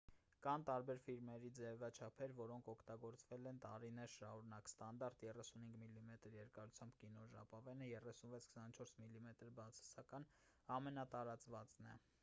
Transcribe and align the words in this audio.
կան 0.45 0.63
տարբեր 0.67 0.99
ֆիլմերի 1.01 1.49
ձևաչափեր 1.57 2.31
որոնք 2.39 2.69
օգտագործվել 2.73 3.49
են 3.51 3.59
տարիներ 3.65 4.13
շարունակ: 4.13 4.71
ստանդարտ 4.73 5.19
35 5.25 5.83
մմ 5.99 6.09
երկարությամբ 6.39 6.97
կինոժապավենը 7.03 7.91
36՝ 7.99 8.51
24 8.59 8.99
մմ 9.17 9.29
բացասական 9.61 10.29
ամենատարածվածն 10.81 11.93
է: 11.95 11.97